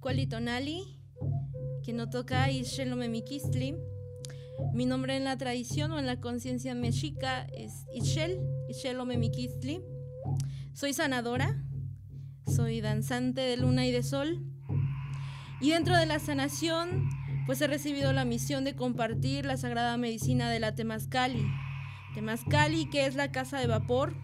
[0.00, 0.98] Kualitonali,
[1.84, 3.76] que no toca Mikistli.
[4.72, 9.82] Mi nombre en la tradición o en la conciencia mexica es Ishel, Ishel Mikistli.
[10.72, 11.62] Soy sanadora,
[12.46, 14.42] soy danzante de luna y de sol.
[15.60, 17.10] Y dentro de la sanación,
[17.44, 21.46] pues he recibido la misión de compartir la sagrada medicina de la Temazcali.
[22.14, 24.16] Temazcali, que es la casa de vapor,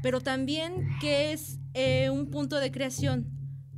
[0.00, 3.35] pero también que es eh, un punto de creación,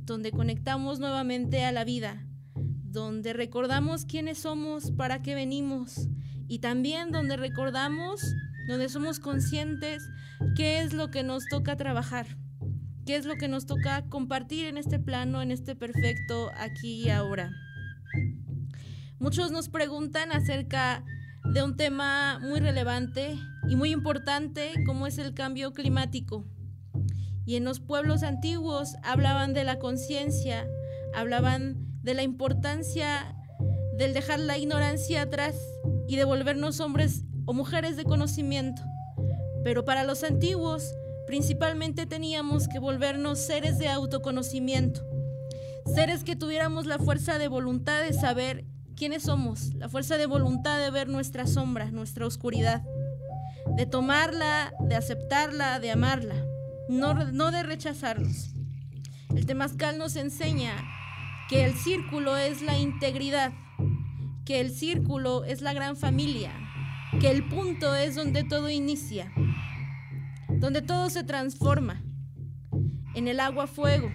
[0.09, 6.09] donde conectamos nuevamente a la vida, donde recordamos quiénes somos, para qué venimos,
[6.47, 8.21] y también donde recordamos,
[8.67, 10.03] donde somos conscientes
[10.55, 12.25] qué es lo que nos toca trabajar,
[13.05, 17.09] qué es lo que nos toca compartir en este plano, en este perfecto aquí y
[17.09, 17.51] ahora.
[19.19, 21.03] Muchos nos preguntan acerca
[21.53, 26.45] de un tema muy relevante y muy importante como es el cambio climático.
[27.49, 30.67] Y en los pueblos antiguos hablaban de la conciencia,
[31.15, 33.35] hablaban de la importancia
[33.97, 35.55] del dejar la ignorancia atrás
[36.07, 38.83] y de volvernos hombres o mujeres de conocimiento.
[39.63, 40.93] Pero para los antiguos
[41.25, 45.01] principalmente teníamos que volvernos seres de autoconocimiento,
[45.91, 48.63] seres que tuviéramos la fuerza de voluntad de saber
[48.95, 52.83] quiénes somos, la fuerza de voluntad de ver nuestra sombra, nuestra oscuridad,
[53.75, 56.45] de tomarla, de aceptarla, de amarla,
[56.89, 58.53] no, no de rechazarlos.
[59.33, 60.75] El temazcal nos enseña
[61.47, 63.53] que el círculo es la integridad,
[64.45, 66.51] que el círculo es la gran familia,
[67.21, 69.31] que el punto es donde todo inicia,
[70.49, 72.03] donde todo se transforma,
[73.15, 74.11] en el agua fuego,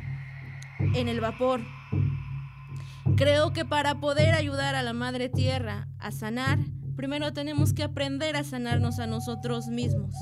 [0.95, 1.63] en el vapor,
[3.17, 6.59] Creo que para poder ayudar a la Madre Tierra a sanar,
[6.97, 10.17] primero tenemos que aprender a sanarnos a nosotros mismos,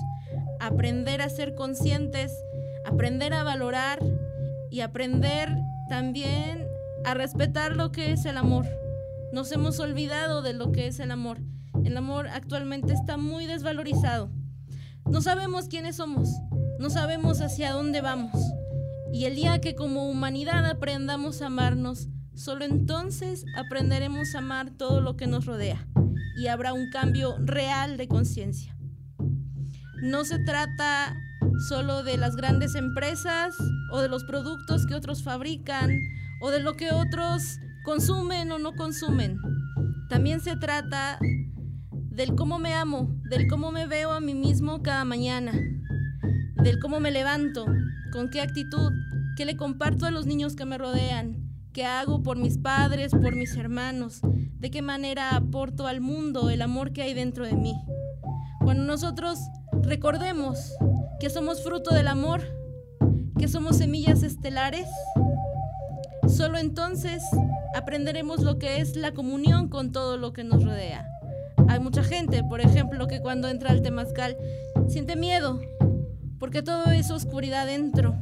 [0.67, 2.33] aprender a ser conscientes,
[2.87, 3.99] aprender a valorar
[4.71, 5.55] y aprender
[5.89, 6.67] también
[7.05, 8.67] a respetar lo que es el amor.
[9.33, 11.39] Nos hemos olvidado de lo que es el amor.
[11.85, 14.31] El amor actualmente está muy desvalorizado.
[15.05, 16.29] No sabemos quiénes somos,
[16.79, 18.41] no sabemos hacia dónde vamos.
[19.13, 25.01] Y el día que como humanidad aprendamos a amarnos, Solo entonces aprenderemos a amar todo
[25.01, 25.87] lo que nos rodea
[26.37, 28.77] y habrá un cambio real de conciencia.
[30.03, 31.17] No se trata
[31.69, 33.55] solo de las grandes empresas
[33.93, 35.91] o de los productos que otros fabrican
[36.41, 39.39] o de lo que otros consumen o no consumen.
[40.09, 41.19] También se trata
[41.93, 45.53] del cómo me amo, del cómo me veo a mí mismo cada mañana,
[46.63, 47.65] del cómo me levanto,
[48.13, 48.93] con qué actitud,
[49.37, 51.43] qué le comparto a los niños que me rodean,
[51.73, 54.21] ¿Qué hago por mis padres, por mis hermanos?
[54.59, 57.73] ¿De qué manera aporto al mundo el amor que hay dentro de mí?
[58.61, 59.39] Cuando nosotros
[59.83, 60.73] recordemos
[61.21, 62.43] que somos fruto del amor,
[63.39, 64.89] que somos semillas estelares,
[66.29, 67.23] solo entonces
[67.75, 71.09] aprenderemos lo que es la comunión con todo lo que nos rodea.
[71.69, 74.37] Hay mucha gente, por ejemplo, que cuando entra al temazcal
[74.89, 75.61] siente miedo,
[76.39, 78.17] porque todo es oscuridad dentro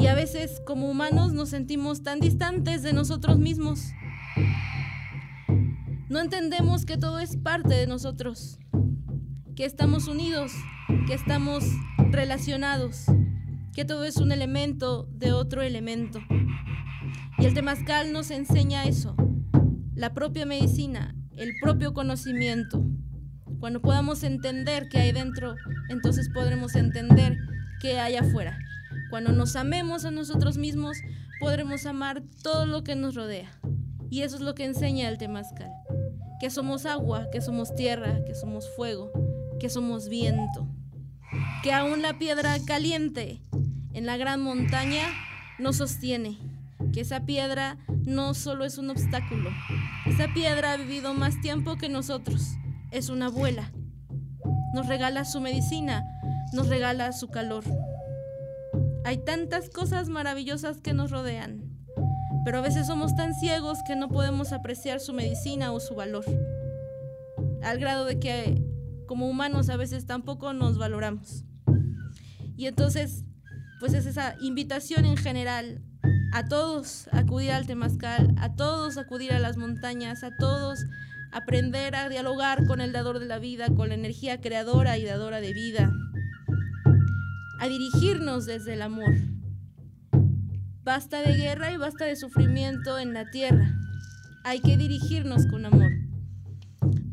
[0.00, 3.92] y a veces como humanos nos sentimos tan distantes de nosotros mismos.
[6.08, 8.58] No entendemos que todo es parte de nosotros,
[9.60, 10.52] que estamos unidos,
[11.06, 11.62] que estamos
[12.10, 13.04] relacionados,
[13.74, 16.18] que todo es un elemento de otro elemento.
[17.36, 19.14] Y el temazcal nos enseña eso,
[19.94, 22.82] la propia medicina, el propio conocimiento.
[23.58, 25.56] Cuando podamos entender qué hay dentro,
[25.90, 27.36] entonces podremos entender
[27.82, 28.56] qué hay afuera.
[29.10, 30.96] Cuando nos amemos a nosotros mismos,
[31.38, 33.50] podremos amar todo lo que nos rodea.
[34.08, 35.70] Y eso es lo que enseña el temazcal.
[36.40, 39.12] Que somos agua, que somos tierra, que somos fuego,
[39.60, 40.66] que somos viento.
[41.62, 43.40] Que aún la piedra caliente
[43.92, 45.06] en la gran montaña
[45.60, 46.36] nos sostiene.
[46.92, 49.50] Que esa piedra no solo es un obstáculo.
[50.06, 52.56] Esa piedra ha vivido más tiempo que nosotros.
[52.90, 53.70] Es una abuela.
[54.74, 56.04] Nos regala su medicina,
[56.52, 57.64] nos regala su calor.
[59.04, 61.62] Hay tantas cosas maravillosas que nos rodean,
[62.44, 66.24] pero a veces somos tan ciegos que no podemos apreciar su medicina o su valor,
[67.62, 68.59] al grado de que
[69.10, 71.42] como humanos a veces tampoco nos valoramos.
[72.56, 73.24] Y entonces,
[73.80, 75.82] pues es esa invitación en general
[76.32, 80.78] a todos acudir al temazcal, a todos acudir a las montañas, a todos
[81.32, 85.40] aprender a dialogar con el dador de la vida, con la energía creadora y dadora
[85.40, 85.92] de vida,
[87.58, 89.12] a dirigirnos desde el amor.
[90.84, 93.74] Basta de guerra y basta de sufrimiento en la tierra.
[94.44, 96.09] Hay que dirigirnos con amor.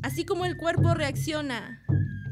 [0.03, 1.83] Así como el cuerpo reacciona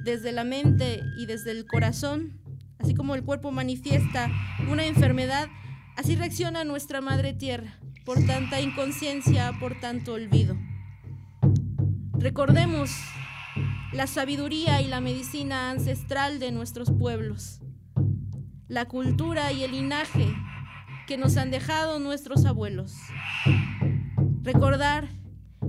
[0.04, 2.40] desde la mente y desde el corazón,
[2.80, 4.30] así como el cuerpo manifiesta
[4.70, 5.48] una enfermedad,
[5.96, 10.58] Así reacciona nuestra Madre Tierra por tanta inconsciencia, por tanto olvido.
[12.20, 12.92] Recordemos
[13.94, 17.62] la sabiduría y la medicina ancestral de nuestros pueblos,
[18.68, 20.36] la cultura y el linaje
[21.08, 22.94] que nos han dejado nuestros abuelos.
[24.42, 25.08] Recordar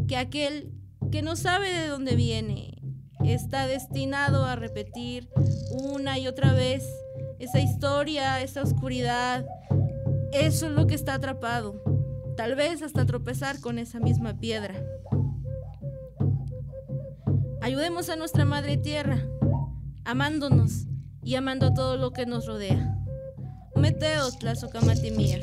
[0.08, 0.72] que aquel
[1.10, 2.82] que no sabe de dónde viene
[3.24, 5.28] está destinado a repetir
[5.70, 6.84] una y otra vez
[7.38, 9.46] esa historia, esa oscuridad.
[10.32, 11.82] Eso es lo que está atrapado.
[12.36, 14.74] Tal vez hasta tropezar con esa misma piedra.
[17.60, 19.26] Ayudemos a nuestra Madre Tierra,
[20.04, 20.86] amándonos
[21.22, 22.96] y amando todo lo que nos rodea.
[23.74, 25.40] Meteo, Tlazocamatimía.